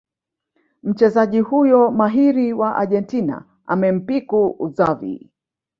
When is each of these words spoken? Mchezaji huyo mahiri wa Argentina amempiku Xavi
Mchezaji 0.83 1.39
huyo 1.39 1.91
mahiri 1.91 2.53
wa 2.53 2.75
Argentina 2.75 3.45
amempiku 3.67 4.71
Xavi 4.77 5.29